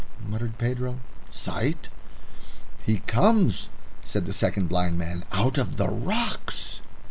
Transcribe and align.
muttered 0.25 0.57
Pedro. 0.57 0.99
"Sight?" 1.29 1.89
"He 2.83 3.01
comes," 3.05 3.69
said 4.03 4.25
the 4.25 4.33
second 4.33 4.67
blind 4.67 4.97
man, 4.97 5.25
"out 5.31 5.59
of 5.59 5.77
the 5.77 5.89
rocks." 5.89 6.79